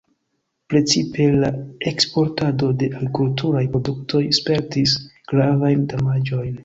Precipe 0.73 1.27
la 1.43 1.51
eksportado 1.91 2.69
de 2.79 2.89
agrikulturaj 2.95 3.63
produktoj 3.75 4.23
spertis 4.39 4.97
gravajn 5.35 5.89
damaĝojn. 5.93 6.59